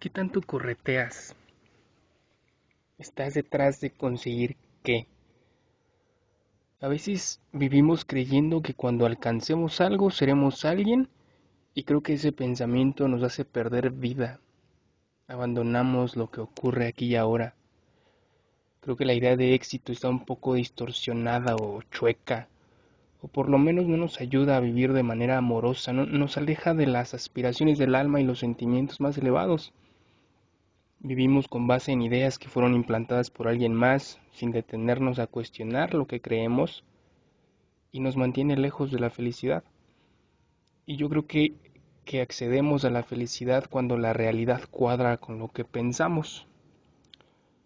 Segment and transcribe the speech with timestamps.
[0.00, 1.34] ¿Qué tanto correteas?
[2.98, 5.08] ¿Estás detrás de conseguir qué?
[6.80, 11.08] A veces vivimos creyendo que cuando alcancemos algo seremos alguien
[11.74, 14.38] y creo que ese pensamiento nos hace perder vida.
[15.26, 17.56] Abandonamos lo que ocurre aquí y ahora.
[18.78, 22.48] Creo que la idea de éxito está un poco distorsionada o chueca
[23.20, 26.72] o por lo menos no nos ayuda a vivir de manera amorosa, no, nos aleja
[26.72, 29.72] de las aspiraciones del alma y los sentimientos más elevados.
[31.00, 35.94] Vivimos con base en ideas que fueron implantadas por alguien más, sin detenernos a cuestionar
[35.94, 36.84] lo que creemos,
[37.92, 39.62] y nos mantiene lejos de la felicidad.
[40.86, 41.54] Y yo creo que,
[42.04, 46.46] que accedemos a la felicidad cuando la realidad cuadra con lo que pensamos.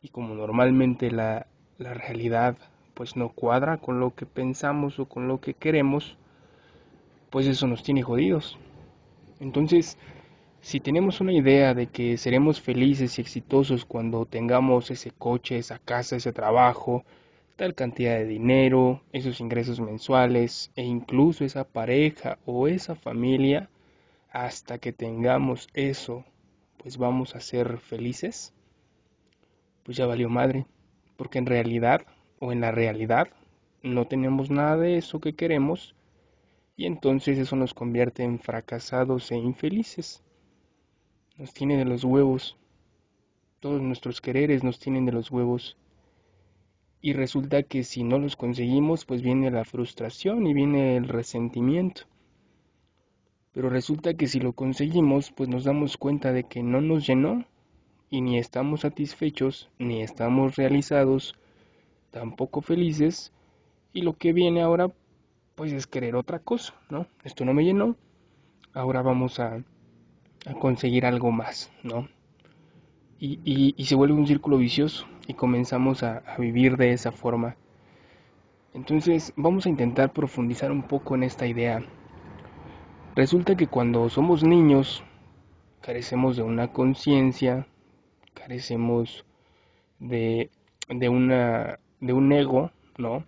[0.02, 1.46] Y como normalmente la,
[1.78, 2.58] la realidad
[2.94, 6.16] pues no cuadra con lo que pensamos o con lo que queremos,
[7.30, 8.58] pues eso nos tiene jodidos.
[9.40, 9.96] Entonces,
[10.62, 15.80] si tenemos una idea de que seremos felices y exitosos cuando tengamos ese coche, esa
[15.80, 17.04] casa, ese trabajo,
[17.56, 23.70] tal cantidad de dinero, esos ingresos mensuales e incluso esa pareja o esa familia,
[24.30, 26.24] hasta que tengamos eso,
[26.78, 28.54] pues vamos a ser felices,
[29.82, 30.66] pues ya valió madre,
[31.16, 32.02] porque en realidad
[32.38, 33.30] o en la realidad
[33.82, 35.96] no tenemos nada de eso que queremos
[36.76, 40.22] y entonces eso nos convierte en fracasados e infelices.
[41.38, 42.56] Nos tiene de los huevos.
[43.60, 45.76] Todos nuestros quereres nos tienen de los huevos.
[47.00, 52.02] Y resulta que si no los conseguimos, pues viene la frustración y viene el resentimiento.
[53.52, 57.44] Pero resulta que si lo conseguimos, pues nos damos cuenta de que no nos llenó
[58.08, 61.34] y ni estamos satisfechos, ni estamos realizados,
[62.10, 63.32] tampoco felices
[63.92, 64.92] y lo que viene ahora
[65.54, 67.06] pues es querer otra cosa, ¿no?
[67.24, 67.96] Esto no me llenó,
[68.72, 69.62] ahora vamos a,
[70.46, 72.08] a conseguir algo más, ¿no?
[73.18, 77.56] Y, y, se vuelve un círculo vicioso y comenzamos a, a vivir de esa forma.
[78.74, 81.84] Entonces vamos a intentar profundizar un poco en esta idea.
[83.14, 85.04] Resulta que cuando somos niños
[85.82, 87.66] carecemos de una conciencia,
[88.34, 89.24] carecemos
[89.98, 90.50] de,
[90.88, 93.24] de, una, de un ego, ¿no?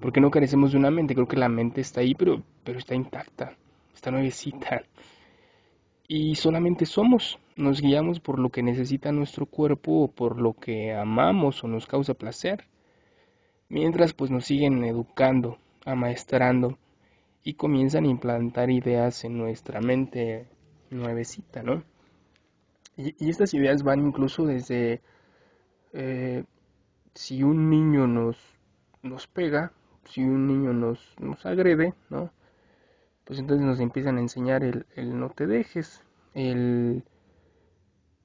[0.00, 2.94] Porque no carecemos de una mente, creo que la mente está ahí, pero, pero está
[2.94, 3.56] intacta,
[3.94, 4.82] está nuevecita.
[6.10, 10.94] Y solamente somos, nos guiamos por lo que necesita nuestro cuerpo o por lo que
[10.94, 12.64] amamos o nos causa placer.
[13.68, 16.78] Mientras pues nos siguen educando, amaestrando
[17.44, 20.48] y comienzan a implantar ideas en nuestra mente
[20.88, 21.84] nuevecita, ¿no?
[22.96, 25.02] Y, estas ideas van incluso desde
[25.92, 26.42] eh,
[27.14, 28.38] si un niño nos,
[29.02, 29.72] nos pega,
[30.06, 32.30] si un niño nos, nos agrede, ¿no?
[33.28, 36.02] Pues entonces nos empiezan a enseñar el, el no te dejes,
[36.32, 37.04] el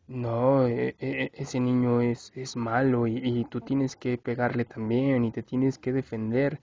[0.07, 5.31] no, e, e, ese niño es, es malo y, tú tienes que pegarle también y
[5.31, 6.61] te tienes que defender.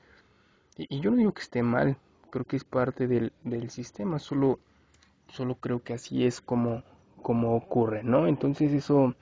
[0.78, 1.98] Y, yo no digo que esté mal,
[2.30, 4.58] creo que es parte del, del sistema, solo,
[5.28, 6.82] solo creo que así es como,
[7.20, 8.26] como ocurre, ¿no?
[8.26, 9.14] Entonces eso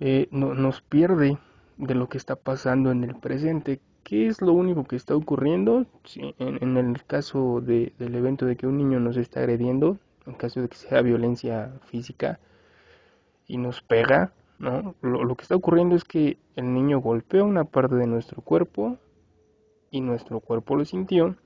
[0.00, 1.38] eh, no, nos pierde
[1.78, 3.80] de lo que está pasando en el presente.
[4.10, 5.86] ¿Qué es lo único que está ocurriendo?
[6.16, 10.68] en, el caso del evento de que un niño nos está agrediendo, en caso de
[10.68, 12.40] que sea violencia física
[13.46, 14.96] y nos pega, ¿no?
[15.00, 18.98] Lo, lo que está ocurriendo es que el niño golpea una parte de nuestro cuerpo
[19.92, 21.36] y nuestro cuerpo lo sintió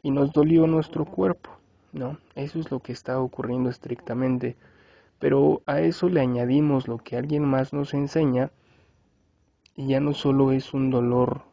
[0.00, 1.50] y nos dolió nuestro cuerpo,
[1.92, 2.16] ¿no?
[2.36, 4.54] Eso es lo que está ocurriendo estrictamente.
[5.18, 8.52] Pero a eso le añadimos lo que alguien más nos enseña
[9.74, 11.48] y ya no solo es un dolor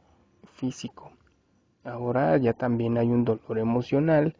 [0.55, 1.11] físico,
[1.83, 4.35] ahora ya también hay un dolor emocional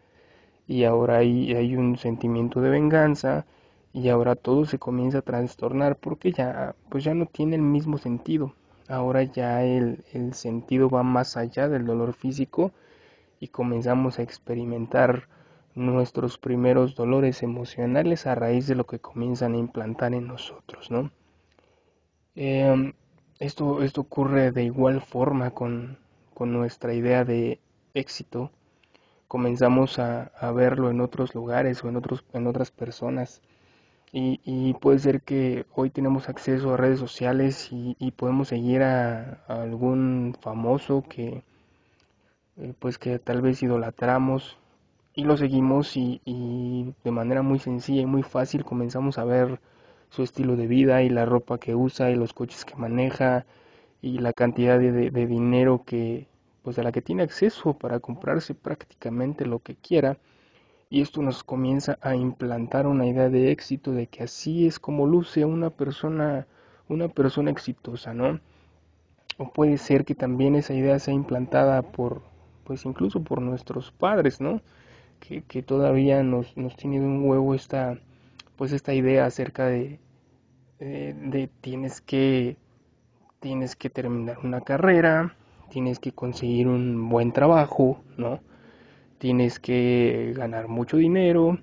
[0.68, 3.46] y ahora hay, hay un sentimiento de venganza
[3.94, 7.98] y ahora todo se comienza a trastornar porque ya pues ya no tiene el mismo
[7.98, 8.54] sentido
[8.88, 12.72] ahora ya el, el sentido va más allá del dolor físico
[13.40, 15.28] y comenzamos a experimentar
[15.76, 21.12] nuestros primeros dolores emocionales a raíz de lo que comienzan a implantar en nosotros ¿no?
[22.36, 22.94] Eh,
[23.40, 25.98] esto, esto ocurre de igual forma con,
[26.44, 27.60] nuestra idea de
[27.94, 28.52] éxito.
[29.28, 33.42] Comenzamos a, verlo en otros lugares o en, otros, en otras personas.
[34.12, 40.38] Y, puede ser que hoy tenemos acceso a redes sociales y, podemos seguir a, algún
[40.42, 41.44] famoso que
[42.58, 44.58] eh, pues que tal vez idolatramos
[45.14, 49.60] y lo seguimos y, y de manera muy sencilla y muy fácil comenzamos a ver
[50.10, 53.46] su estilo de vida y la ropa que usa y los coches que maneja
[54.06, 56.28] y la cantidad de, dinero que
[56.62, 60.20] pues a la que tiene acceso para comprarse prácticamente lo que quiera
[60.90, 65.08] Y esto nos comienza a implantar una idea de éxito, de que así es como
[65.08, 66.48] luce una persona,
[66.90, 68.40] una persona exitosa, ¿no?
[69.38, 72.22] O puede ser que también esa idea sea implantada por,
[72.66, 74.62] pues incluso por nuestros padres, ¿no?
[75.20, 78.00] Que, que todavía nos, nos tiene de un huevo esta,
[78.58, 80.00] pues esta idea acerca de,
[80.80, 82.58] de, de tienes que,
[83.40, 85.36] tienes que terminar una carrera,
[85.70, 88.40] tienes que conseguir un buen trabajo, ¿no?
[89.18, 91.58] Tienes que ganar mucho dinero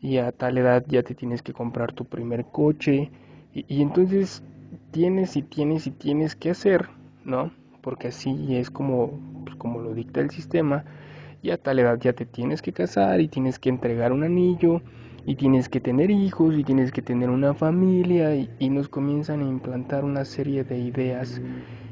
[0.00, 3.10] y a tal edad ya te tienes que comprar tu primer coche
[3.52, 4.42] y, entonces
[4.90, 6.88] tienes y tienes y tienes que hacer,
[7.24, 7.50] ¿no?
[7.80, 10.84] Porque así es como, pues, como lo dicta el sistema
[11.42, 14.82] y a tal edad ya te tienes que casar y tienes que entregar un anillo
[15.28, 19.42] y tienes que tener hijos y tienes que tener una familia y, y nos comienzan
[19.42, 21.42] a implantar una serie de ideas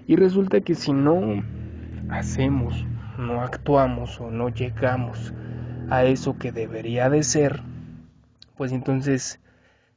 [0.06, 1.44] y resulta que si no
[2.09, 2.87] hacemos,
[3.19, 5.35] no actuamos o no llegamos
[5.91, 7.61] a eso que debería de ser,
[8.56, 9.38] pues entonces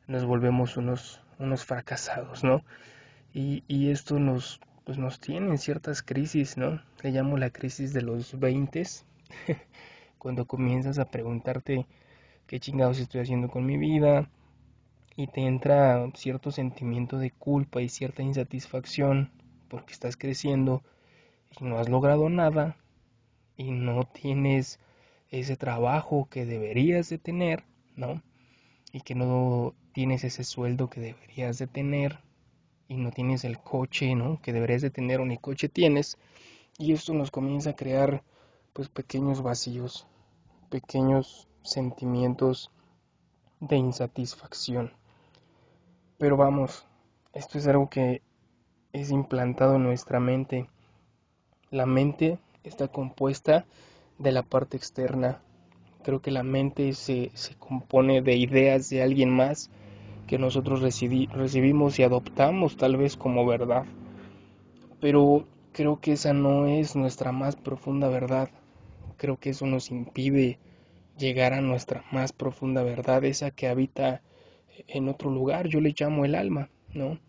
[0.06, 2.62] nos volvemos unos, unos fracasados, ¿no?
[3.34, 6.82] Y, y esto nos, pues nos tiene en ciertas crisis, ¿no?
[7.04, 8.84] Le llamo la crisis de los 20,
[10.18, 11.86] cuando comienzas a preguntarte
[12.50, 14.28] qué chingados estoy haciendo con mi vida
[15.16, 19.32] y te entra cierto sentimiento de culpa y cierta insatisfacción
[19.68, 20.82] porque estás creciendo
[21.60, 22.76] y no has logrado nada
[23.56, 24.80] y no tienes
[25.30, 27.66] ese trabajo que deberías de tener,
[27.96, 28.24] ¿no?
[28.92, 32.18] Y que no tienes ese sueldo que deberías de tener
[32.88, 34.42] y no tienes el coche, ¿no?
[34.42, 36.18] Que deberías de tener o ni coche tienes.
[36.80, 38.24] Y esto nos comienza a crear
[38.74, 40.08] pues pequeños vacíos,
[40.72, 42.72] pequeños sentimientos
[43.60, 44.92] de insatisfacción.
[46.18, 46.86] Pero vamos,
[47.34, 48.22] esto es algo que
[48.94, 50.68] es implantado en nuestra mente.
[51.72, 53.66] La mente está compuesta
[54.18, 55.42] de la parte externa.
[56.04, 59.70] Creo que la mente se, se compone de ideas de alguien más
[60.28, 63.86] que nosotros recibimos y adoptamos tal vez como verdad.
[65.02, 68.50] Pero creo que esa no es nuestra más profunda verdad.
[69.18, 70.60] Creo que eso nos impide
[71.20, 74.22] llegar a nuestra más profunda verdad, esa que habita
[74.88, 75.68] en otro lugar.
[75.68, 77.20] Yo le llamo el alma, ¿no?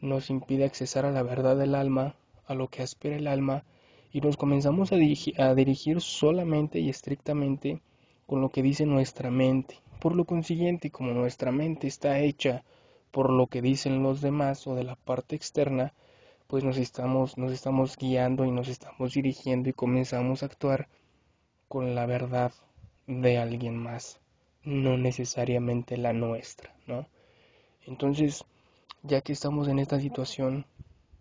[0.00, 2.16] Nos impide accesar a la verdad del alma,
[2.46, 3.64] a lo que aspira el alma,
[4.12, 7.80] y nos comenzamos a dirigir, a dirigir solamente y estrictamente
[8.26, 9.76] con lo que dice nuestra mente.
[10.00, 12.64] Por lo consiguiente, como nuestra mente está hecha
[13.10, 15.94] por lo que dicen los demás o de la parte externa,
[16.46, 20.88] pues nos estamos, nos estamos guiando y nos estamos dirigiendo y comenzamos a actuar
[21.68, 22.52] con la verdad
[23.06, 24.20] de alguien más,
[24.64, 27.06] no necesariamente la nuestra, ¿no?
[27.86, 28.44] Entonces,
[29.02, 30.66] ya que estamos en esta situación,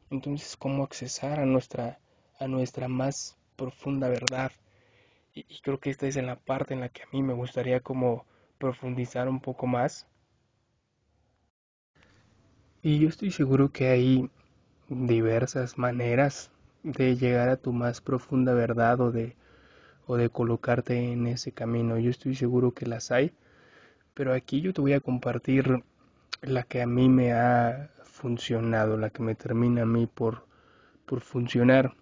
[0.10, 2.00] entonces cómo accesar a nuestra
[2.40, 4.52] a nuestra más profunda verdad.
[5.34, 7.82] Y, creo que esta es en la parte en la que a mí me gustaría
[7.82, 8.26] como
[8.58, 10.08] profundizar un poco más.
[12.82, 14.30] Y yo estoy seguro que hay
[14.88, 16.52] diversas maneras
[16.84, 19.36] de llegar a tu más profunda verdad o de,
[20.08, 21.98] o de colocarte en ese camino.
[21.98, 23.32] Yo estoy seguro que las hay,
[24.14, 25.84] pero aquí yo te voy a compartir
[26.42, 30.46] la que a mí me ha funcionado, la que me termina a mí por,
[31.06, 31.96] por funcionar.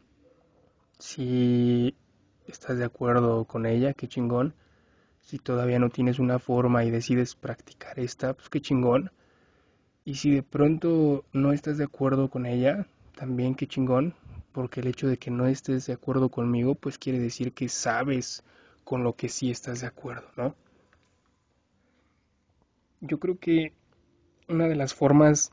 [1.00, 1.96] Si
[2.48, 4.54] estás de acuerdo con ella, qué chingón.
[5.22, 9.12] Si todavía no tienes una forma y decides practicar esta, pues qué chingón.
[10.06, 14.16] Y si de pronto no estás de acuerdo con ella, también qué chingón,
[14.54, 18.44] porque el hecho de que no estés de acuerdo conmigo, pues quiere decir que sabes
[18.84, 20.56] con lo que sí estás de acuerdo, ¿no?
[23.02, 23.74] Yo creo que
[24.48, 25.52] una de las formas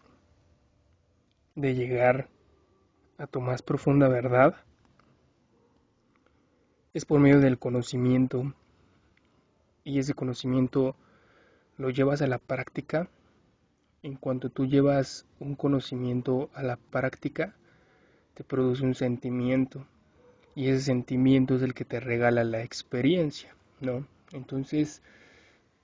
[1.57, 2.29] de llegar
[3.19, 4.55] a tu más profunda verdad
[6.93, 8.55] es por medio del conocimiento
[9.85, 10.95] y ese conocimiento
[11.77, 13.09] lo llevas a la práctica
[14.03, 17.55] en cuanto tú llevas un conocimiento a la práctica,
[18.35, 19.87] te produce un sentimiento
[20.55, 24.07] y ese sentimiento es el que te regala la experiencia, ¿no?
[24.33, 25.03] Entonces,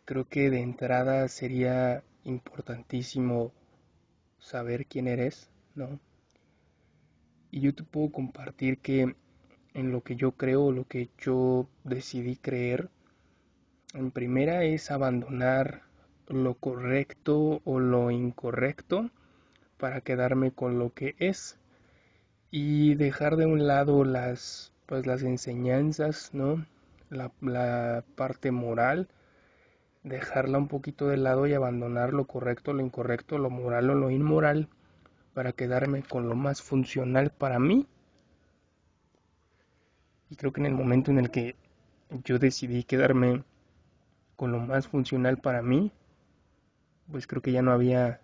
[0.04, 3.52] creo que de entrada sería importantísimo
[4.38, 6.00] saber quién eres, ¿no?
[7.50, 9.14] Y yo te puedo compartir que
[9.74, 12.90] en lo que yo creo, lo que yo decidí creer,
[13.94, 15.82] en primera es abandonar
[16.28, 19.10] lo correcto o lo incorrecto
[19.76, 21.58] para quedarme con lo que es
[22.58, 26.64] y dejar de un lado las pues las enseñanzas no
[27.10, 29.08] la, la parte moral
[30.04, 34.10] dejarla un poquito de lado y abandonar lo correcto lo incorrecto lo moral o lo
[34.10, 34.70] inmoral
[35.36, 37.86] para quedarme con lo más funcional para mí.
[40.30, 41.56] Y creo que en el momento en el que
[42.24, 43.44] yo decidí quedarme
[44.36, 45.92] con lo más funcional para mí,
[47.12, 48.22] pues creo que ya no había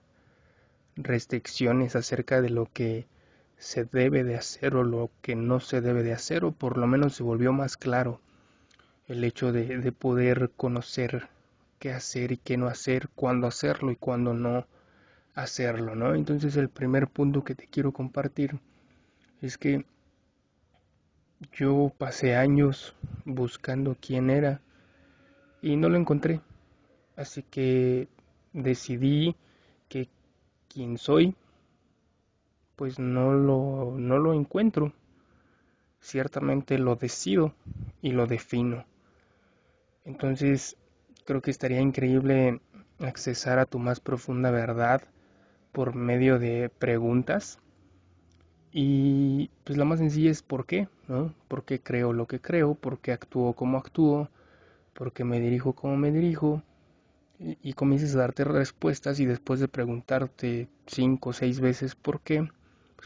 [0.97, 3.07] restricciones acerca de lo que
[3.63, 6.89] se debe de hacer o lo que no se debe de hacer, o por lo
[6.89, 8.21] menos se volvió más claro
[9.07, 11.29] el hecho de, de poder conocer
[11.79, 14.67] qué hacer y qué no hacer, cuándo hacerlo y cuándo no
[15.35, 16.17] hacerlo, ¿no?
[16.17, 18.59] Entonces el primer punto que te quiero compartir
[19.41, 19.85] es que
[21.53, 24.61] yo pasé años buscando quién era
[25.61, 26.41] y no lo encontré.
[27.15, 28.09] Así que
[28.53, 29.37] decidí
[29.89, 30.09] que
[30.69, 31.37] quien soy,
[32.83, 34.93] pues no lo, no lo encuentro.
[36.01, 37.55] Ciertamente lo decido
[38.03, 38.85] y lo defino.
[40.05, 40.77] Entonces,
[41.25, 42.61] creo que estaría increíble
[42.99, 45.03] accesar a tu más profunda verdad
[45.73, 47.61] por medio de preguntas.
[48.73, 51.33] Y pues la más sencilla es por qué, ¿no?
[51.47, 52.75] ¿Por qué creo lo que creo?
[52.75, 54.29] ¿Por qué actúo como actúo?
[54.95, 56.63] ¿Por qué me dirijo como me dirijo?
[57.39, 62.21] Y, y comiences a darte respuestas y después de preguntarte cinco o seis veces por
[62.21, 62.49] qué,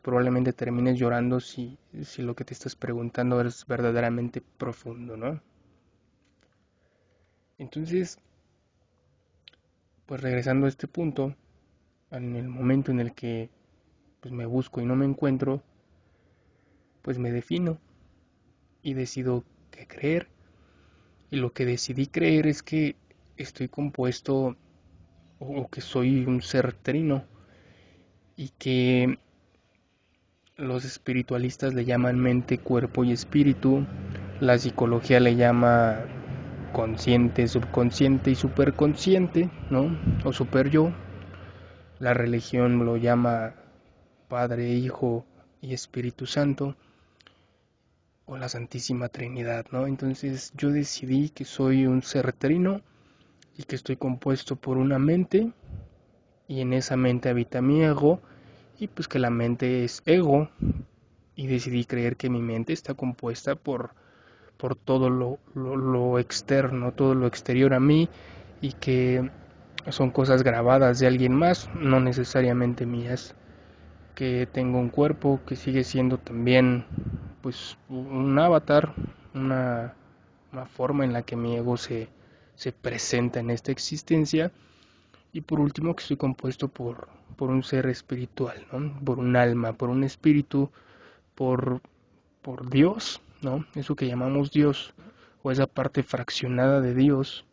[0.06, 5.42] probablemente termines llorando si, si lo que te estás preguntando es verdaderamente profundo, ¿no?
[7.58, 8.16] Entonces,
[10.06, 11.34] pues regresando a este punto,
[12.12, 13.50] en el momento en el que
[14.20, 15.64] pues me busco y no me encuentro,
[17.02, 17.80] pues me defino
[18.82, 20.28] y decido qué creer.
[21.32, 22.94] Y lo que decidí creer es que
[23.36, 24.56] estoy compuesto
[25.40, 27.24] o que soy un ser trino
[28.36, 29.18] y que
[30.56, 33.84] los espiritualistas le llaman mente, cuerpo y espíritu,
[34.40, 35.98] la psicología le llama
[36.72, 39.98] consciente, subconsciente y superconsciente, ¿no?
[40.24, 40.92] O super yo.
[41.98, 43.54] La religión lo llama
[44.28, 45.26] Padre, Hijo
[45.60, 46.74] y Espíritu Santo
[48.24, 49.86] o la Santísima Trinidad, ¿no?
[49.86, 52.80] Entonces yo decidí que soy un ser trino
[53.56, 55.52] y que estoy compuesto por una mente
[56.48, 58.20] y en esa mente habita mi ego
[58.78, 60.48] y pues que la mente es ego
[61.34, 63.94] y decidí creer que mi mente está compuesta por
[64.56, 68.08] por todo lo, lo, externo, todo lo exterior a mí
[68.60, 69.30] y que
[69.90, 73.34] son cosas grabadas de alguien más, no necesariamente mías,
[74.14, 76.84] que tengo un cuerpo que sigue siendo también
[77.42, 78.94] pues un avatar,
[79.34, 79.94] una,
[80.52, 82.08] una forma en la que mi ego se,
[82.54, 84.50] se presenta en esta existencia
[85.36, 88.98] y por último que estoy compuesto por, por un ser espiritual, ¿no?
[89.04, 90.70] por un alma, por un espíritu,
[91.34, 91.82] por,
[92.40, 93.66] por Dios, ¿no?
[93.74, 94.94] Eso que llamamos Dios
[95.42, 97.44] o esa parte fraccionada de Dios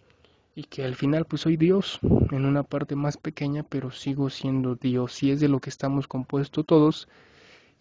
[0.56, 2.00] y que al final pues soy Dios
[2.32, 6.08] en una parte más pequeña pero sigo siendo Dios y es de lo que estamos
[6.08, 7.10] compuestos todos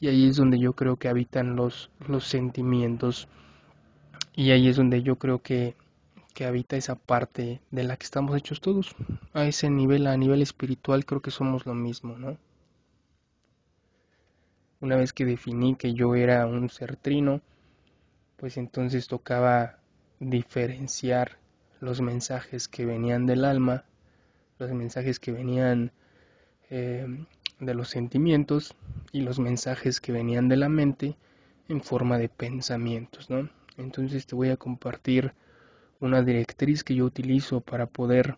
[0.00, 3.28] y ahí es donde yo creo que habitan los, los sentimientos
[4.35, 5.76] y ahí es donde yo creo que,
[6.33, 8.95] que habita esa parte de la que estamos hechos todos
[9.33, 12.39] a ese nivel, a nivel espiritual creo que somos lo mismo, ¿no?
[14.81, 17.41] Una vez que definí que yo era un ser trino,
[18.37, 19.79] pues entonces tocaba
[20.19, 21.39] diferenciar
[21.81, 23.85] los mensajes que venían del alma,
[24.59, 25.93] los mensajes que venían
[26.71, 27.07] eh,
[27.61, 28.75] de los sentimientos
[29.12, 31.17] y los mensajes que venían de la mente
[31.69, 33.49] en forma de pensamientos, ¿no?
[33.77, 35.33] Entonces te voy a compartir
[36.02, 38.37] una directriz que yo utilizo para poder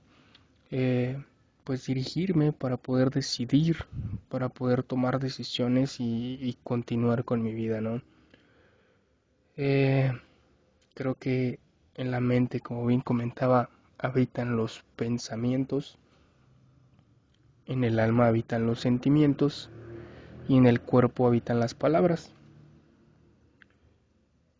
[0.71, 1.23] eh,
[1.65, 3.87] pues dirigirme, para poder decidir,
[4.29, 8.03] para poder tomar decisiones y, continuar con mi vida, ¿no?
[9.57, 10.13] Eh,
[10.95, 11.59] creo que
[11.95, 15.97] en la mente, como bien comentaba, habitan los pensamientos,
[17.67, 19.71] en el alma habitan los sentimientos
[20.49, 22.35] y en el cuerpo habitan las palabras.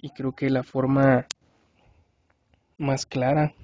[0.01, 1.27] Y creo que la forma
[2.79, 3.55] más clara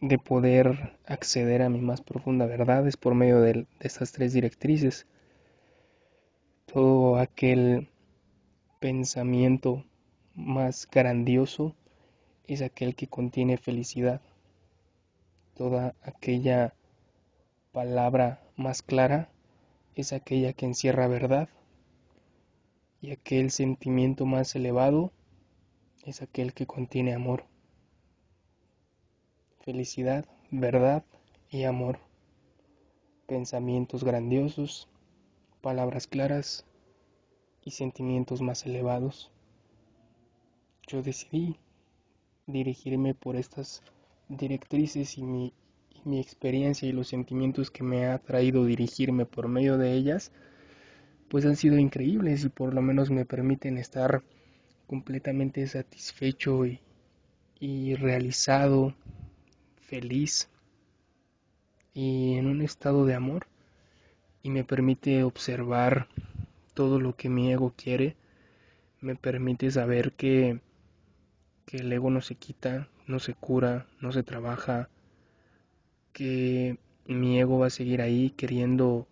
[0.00, 5.06] de poder acceder a mi más profunda verdad es por medio de, estas tres directrices.
[6.66, 7.88] Todo aquel
[8.80, 9.84] pensamiento
[10.34, 11.76] más grandioso
[12.46, 14.20] es aquel que contiene felicidad.
[15.54, 16.74] Toda aquella
[17.70, 19.30] palabra más clara
[19.94, 21.48] es aquella que encierra verdad.
[23.00, 25.12] Y aquel sentimiento más elevado
[26.04, 27.51] es aquel que contiene amor.
[29.64, 31.04] Felicidad, verdad
[31.50, 31.98] y amor.
[33.26, 34.88] Pensamientos grandiosos,
[35.60, 36.66] palabras claras
[37.64, 39.32] y sentimientos más elevados
[40.92, 41.56] yo decidí
[42.46, 43.82] dirigirme por estas
[44.28, 45.54] directrices y mi,
[46.04, 50.32] experiencia y los sentimientos que me ha traído dirigirme por medio de ellas,
[51.28, 54.22] pues han sido increíbles y por lo menos me permiten estar
[54.86, 56.62] completamente satisfecho
[57.60, 58.94] y realizado,
[59.92, 60.48] feliz
[61.92, 63.46] y en un estado de amor
[64.42, 66.08] y me permite observar
[66.72, 68.16] todo lo que mi ego quiere,
[69.02, 70.60] me permite saber que,
[71.66, 74.88] que el ego no se quita, no se cura, no se trabaja,
[76.14, 79.06] que mi ego va a seguir ahí queriendo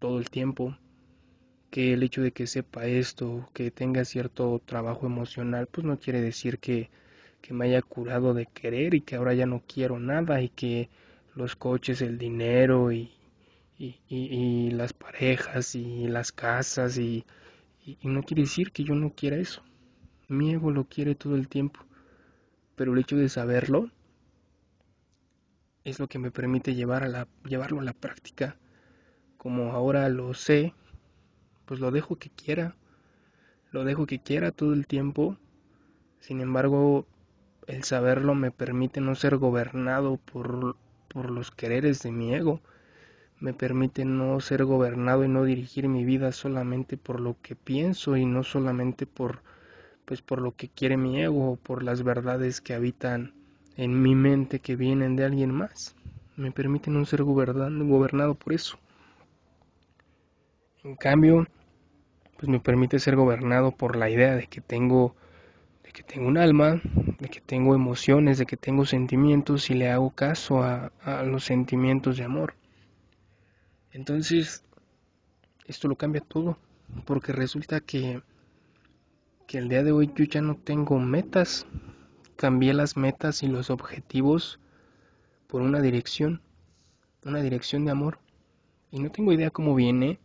[0.00, 0.76] todo el tiempo,
[1.70, 6.20] que el hecho de que sepa esto, que tenga cierto trabajo emocional, pues no quiere
[6.20, 6.90] decir que,
[7.44, 10.88] que me haya curado de querer y que ahora ya no quiero nada y que
[11.34, 13.12] los coches, el dinero y,
[13.78, 17.26] y, y, las parejas y las casas y,
[17.84, 19.62] y no quiere decir que yo no quiera eso.
[20.26, 21.80] Mi ego lo quiere todo el tiempo,
[22.76, 23.90] pero el hecho de saberlo
[25.84, 28.56] es lo que me permite llevar a la, llevarlo a la práctica.
[29.36, 30.72] Como ahora lo sé,
[31.66, 32.74] pues lo dejo que quiera,
[33.70, 35.36] lo dejo que quiera todo el tiempo.
[36.20, 37.06] Sin embargo,
[37.66, 40.76] el saberlo me permite no ser gobernado por,
[41.08, 42.60] por los quereres de mi ego.
[43.40, 48.16] Me permite no ser gobernado y no dirigir mi vida solamente por lo que pienso
[48.16, 49.42] y no solamente por
[50.04, 53.32] pues por lo que quiere mi ego o por las verdades que habitan
[53.76, 55.94] en mi mente que vienen de alguien más.
[56.36, 58.78] Me permite no ser gobernado por eso.
[60.82, 61.46] En cambio,
[62.36, 65.14] pues me permite ser gobernado por la idea de que tengo
[65.94, 66.82] que tengo un alma,
[67.20, 70.90] de que tengo emociones, de que tengo sentimientos y le hago caso a,
[71.24, 72.54] los sentimientos de amor.
[73.92, 74.64] Entonces,
[75.66, 76.58] esto lo cambia todo,
[77.04, 78.22] porque resulta que,
[79.46, 81.64] que el día de hoy yo ya no tengo metas,
[82.34, 84.58] cambié las metas y los objetivos
[85.46, 86.42] por una dirección,
[87.24, 88.18] una dirección de amor.
[88.90, 90.18] Y no tengo idea cómo viene,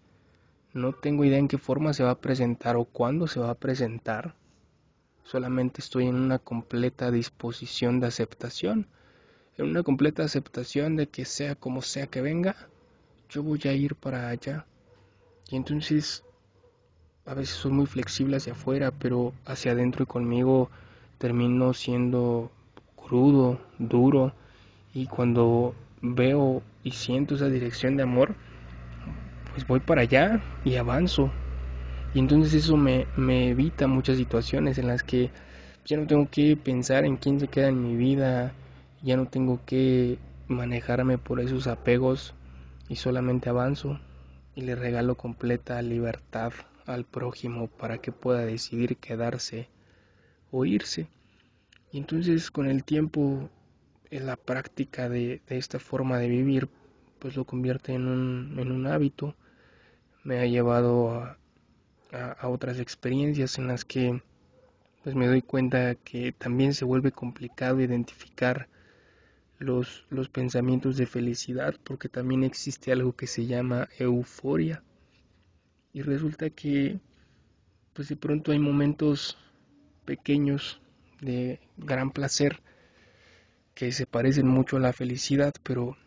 [0.74, 3.56] no tengo idea en qué forma se va a presentar o cuándo se va a
[3.56, 4.34] presentar.
[5.30, 8.88] Solamente estoy en una completa disposición de aceptación,
[9.60, 12.56] en una completa aceptación de que sea como sea que venga,
[13.30, 14.66] yo voy a ir para allá.
[15.52, 16.24] Y entonces
[17.28, 20.72] a veces soy muy flexible hacia afuera, pero hacia adentro y conmigo
[21.20, 22.52] termino siendo
[22.96, 24.34] crudo, duro,
[24.96, 28.34] y cuando veo y siento esa dirección de amor,
[29.54, 31.32] pues voy para allá y avanzo.
[32.14, 35.30] Y entonces eso me, me evita muchas situaciones en las que
[35.86, 38.54] ya no tengo que pensar en quién se queda en mi vida,
[39.02, 40.18] ya no tengo que
[40.48, 42.34] manejarme por esos apegos
[42.88, 44.00] y solamente avanzo
[44.56, 46.52] y le regalo completa libertad
[46.86, 49.70] al prójimo para que pueda decidir quedarse
[50.52, 51.08] o irse.
[51.92, 53.50] Y entonces con el tiempo
[54.10, 56.68] en la práctica de, de, esta forma de vivir
[57.20, 59.36] pues lo convierte en un, en un hábito.
[60.24, 61.38] Me ha llevado a,
[62.12, 64.22] a, otras experiencias en las que
[65.04, 68.68] pues me doy cuenta que también se vuelve complicado identificar
[69.58, 74.84] los, los pensamientos de felicidad porque también existe algo que se llama euforia.
[75.94, 77.00] Y resulta que
[77.94, 79.38] pues de pronto hay momentos
[80.06, 80.82] pequeños
[81.22, 82.62] de gran placer
[83.74, 85.98] que se parecen mucho a la felicidad pero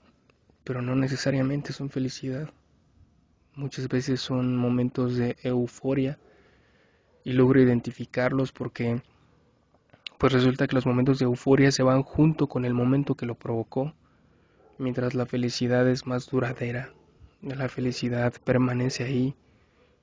[0.65, 2.51] pero no necesariamente son felicidad
[3.55, 6.19] muchas veces son momentos de euforia
[7.25, 9.03] y logro identificarlos porque
[10.19, 13.35] pues resulta que los momentos de euforia se van junto con el momento que lo
[13.35, 13.93] provocó,
[14.79, 16.93] mientras la felicidad es más duradera.
[17.41, 19.35] La felicidad permanece ahí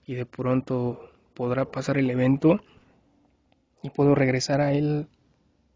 [0.06, 2.60] y de pronto podrá pasar el evento
[3.82, 5.08] y puedo regresar a él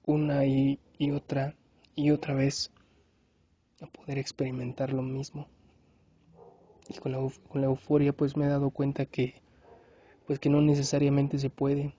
[0.06, 1.56] una y, y otra
[1.96, 2.72] y otra vez
[3.82, 5.48] a poder experimentar lo mismo.
[6.90, 7.18] Y con la,
[7.50, 9.42] con la euforia pues me he dado cuenta que
[10.26, 11.94] pues que no necesariamente se puede.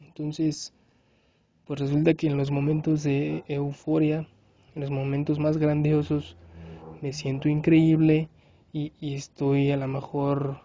[0.00, 0.72] Entonces,
[1.64, 4.26] pues resulta que en los momentos de euforia,
[4.74, 6.36] en los momentos más grandiosos,
[7.00, 8.28] me siento increíble
[8.72, 10.60] y, y, estoy a lo mejor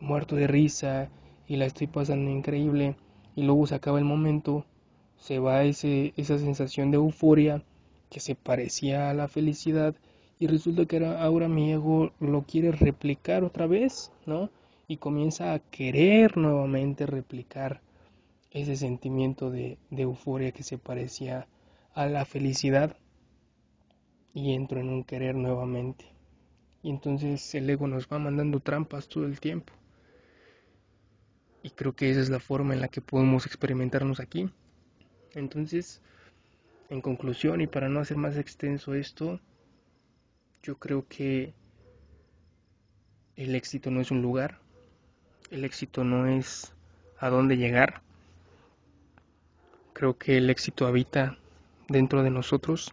[0.00, 1.10] muerto de risa
[1.46, 2.96] y la estoy pasando increíble
[3.36, 4.64] y luego se acaba el momento,
[5.16, 7.62] se va ese, esa sensación de euforia
[8.10, 9.94] que se parecía a la felicidad
[10.42, 14.50] y resulta que ahora mi ego lo quiere replicar otra vez, ¿no?
[14.88, 17.80] Y comienza a querer nuevamente replicar
[18.50, 21.46] ese sentimiento de, de, euforia que se parecía
[21.94, 22.96] a la felicidad
[24.34, 26.06] y entro en un querer nuevamente.
[26.82, 29.72] Y entonces el ego nos va mandando trampas todo el tiempo.
[31.62, 34.50] Y creo que esa es la forma en la que podemos experimentarnos aquí.
[35.34, 36.02] Entonces,
[36.90, 39.38] en conclusión y para no hacer más extenso esto,
[40.62, 41.54] yo creo que
[43.36, 44.60] el éxito no es un lugar,
[45.50, 46.72] el éxito no es
[47.18, 48.02] a dónde llegar,
[49.92, 51.38] Creo que el éxito habita
[51.88, 52.92] dentro de nosotros.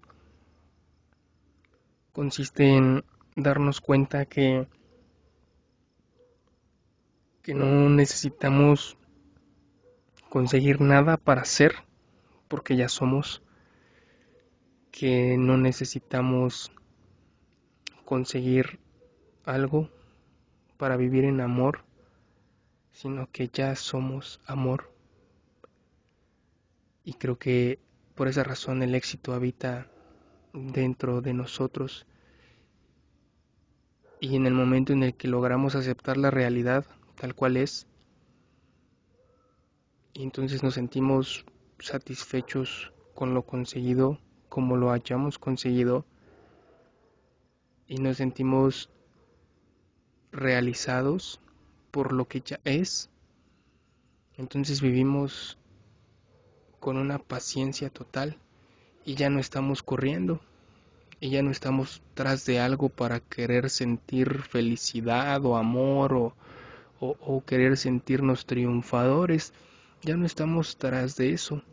[2.11, 3.03] Consiste en
[3.35, 4.67] darnos cuenta que,
[7.41, 8.97] que no necesitamos
[10.29, 11.73] conseguir nada para ser,
[12.47, 13.41] porque ya somos,
[14.91, 16.71] que no necesitamos
[18.09, 18.79] conseguir
[19.45, 19.87] algo
[20.77, 21.83] para vivir en amor,
[22.91, 24.91] sino que ya somos amor.
[27.03, 27.77] Y creo que
[28.15, 29.91] por esa razón el éxito habita
[30.53, 32.07] dentro de nosotros.
[34.19, 37.85] Y en el momento en el que logramos aceptar la realidad tal cual es,
[40.13, 41.45] y entonces nos sentimos
[41.77, 44.17] satisfechos con lo conseguido,
[44.49, 46.07] como lo hayamos conseguido,
[47.89, 48.89] y nos sentimos
[50.31, 51.41] realizados
[51.91, 53.09] por lo que ya es,
[54.37, 55.57] entonces vivimos
[56.79, 58.37] con una paciencia total
[59.03, 60.39] y ya no estamos corriendo
[61.19, 66.35] y ya no estamos tras de algo para querer sentir felicidad o amor o,
[66.99, 69.53] o, querer sentirnos triunfadores,
[70.03, 71.63] ya no estamos tras de eso,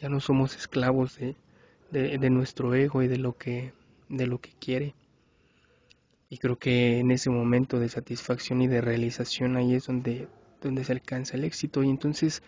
[0.00, 1.36] ya no somos esclavos de,
[1.90, 3.72] de, de nuestro ego y de lo que,
[4.08, 4.94] de lo que quiere.
[6.28, 10.28] Y creo que en ese momento de satisfacción y de realización ahí es donde,
[10.60, 11.82] donde se alcanza el éxito.
[11.82, 12.42] Y entonces,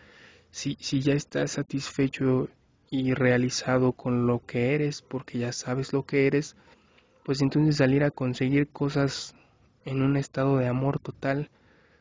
[0.51, 2.49] si, si ya estás satisfecho
[2.91, 6.57] y realizado con lo que eres, porque ya sabes lo que eres,
[7.25, 9.35] pues entonces salir a conseguir cosas
[9.85, 11.51] en un estado de amor total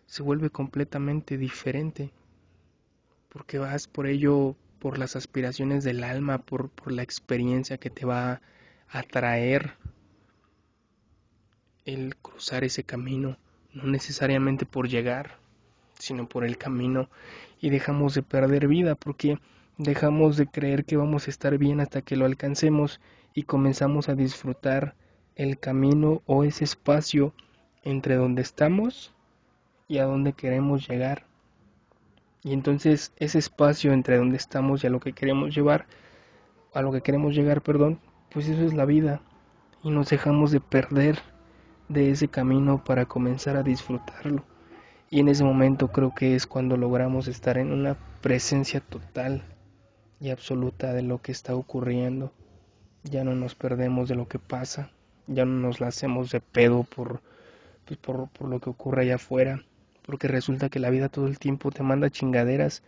[0.08, 2.12] se vuelve completamente diferente.
[3.30, 8.06] Porque vas por ello, por las aspiraciones del alma, por, por la experiencia que te
[8.06, 8.42] va
[8.90, 9.74] a traer
[11.86, 13.38] el cruzar ese camino,
[13.74, 15.38] no necesariamente por llegar,
[16.00, 17.10] sino por el camino,
[17.60, 19.40] y dejamos de perder vida porque
[19.78, 23.00] dejamos de creer que vamos a estar bien hasta que lo alcancemos
[23.34, 24.96] y comenzamos a disfrutar
[25.36, 27.34] el camino o ese espacio
[27.84, 29.14] entre donde estamos
[29.88, 31.26] y a donde queremos llegar.
[32.44, 35.86] Y entonces ese espacio entre donde estamos y a lo que queremos llevar,
[36.74, 38.00] a lo que queremos llegar, perdón,
[38.32, 39.22] pues eso es la vida
[39.84, 41.20] y nos dejamos de perder
[41.90, 44.44] de ese camino para comenzar a disfrutarlo.
[45.10, 49.44] Y en ese momento creo que es cuando logramos estar en una presencia total
[50.20, 52.34] y absoluta de lo que está ocurriendo.
[53.04, 54.92] Ya no nos perdemos de lo que pasa,
[55.28, 57.22] ya no nos la hacemos de pedo por,
[57.86, 59.64] pues por, por lo que ocurre allá afuera,
[60.06, 62.84] porque resulta que la vida todo el tiempo te manda chingaderas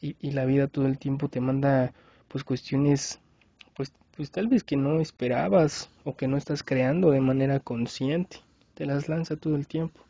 [0.00, 1.92] y, y la vida todo el tiempo te manda
[2.28, 3.20] pues cuestiones
[4.16, 8.38] pues, tal vez que no esperabas o que no estás creando de manera consciente.
[8.74, 10.00] Te las lanza todo el tiempo.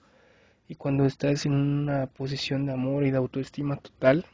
[0.68, 4.24] Y cuando estás en una posición de amor y de autoestima total,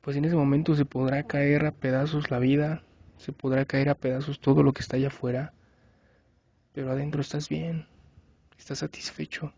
[0.00, 2.82] pues en ese momento se podrá caer a pedazos la vida,
[3.16, 5.54] se podrá caer a pedazos todo lo que está allá afuera,
[6.74, 7.86] pero adentro estás bien,
[8.58, 9.52] estás satisfecho,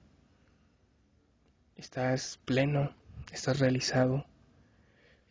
[1.75, 2.95] estás pleno,
[3.33, 4.25] estás realizado.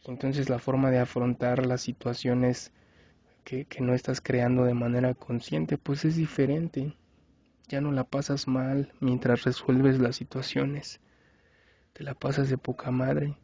[0.04, 2.74] Entonces la forma de afrontar las situaciones
[3.45, 6.93] que, no estás creando de manera consciente, pues es diferente.
[7.67, 10.99] Ya no la pasas mal mientras resuelves las situaciones.
[11.93, 13.38] Te la pasas de poca madre.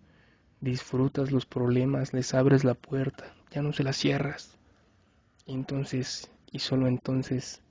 [0.59, 4.57] Disfrutas los problemas, les abres la puerta, ya no se la cierras.
[5.45, 7.61] Y entonces, y solo entonces,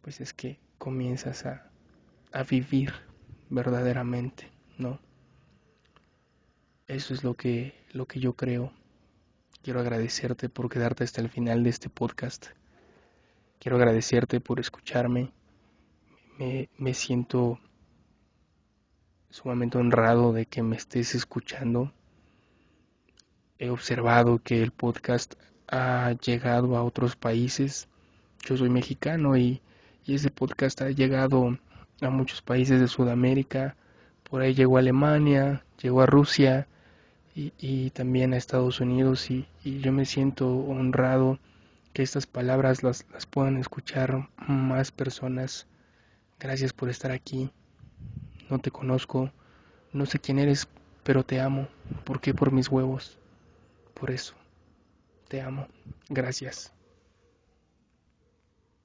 [0.00, 1.70] pues es que comienzas a,
[2.32, 2.92] a vivir
[3.50, 4.98] verdaderamente, ¿no?
[6.86, 8.72] Eso es lo que, lo que yo creo.
[9.64, 12.48] Quiero agradecerte por quedarte hasta el final de este podcast.
[13.58, 15.32] Quiero agradecerte por escucharme.
[16.38, 17.58] Me, me siento
[19.30, 21.94] sumamente honrado de que me estés escuchando.
[23.58, 25.32] He observado que el podcast
[25.66, 27.88] ha llegado a otros países.
[28.44, 29.62] Yo soy mexicano y,
[30.04, 31.58] y ese podcast ha llegado
[32.02, 33.76] a muchos países de Sudamérica.
[34.28, 36.68] Por ahí llegó a Alemania, llegó a Rusia,
[37.34, 41.38] y, también a Estados Unidos y, yo me siento honrado
[41.92, 45.66] que estas palabras las, las puedan escuchar más personas.
[46.38, 47.50] Gracias por estar aquí.
[48.50, 49.30] No te conozco,
[49.92, 50.68] no sé quién eres,
[51.02, 51.68] pero te amo.
[52.04, 52.34] ¿Por qué?
[52.34, 53.18] Por mis huevos.
[53.94, 54.34] Por eso.
[55.28, 55.68] Te amo.
[56.08, 56.73] Gracias.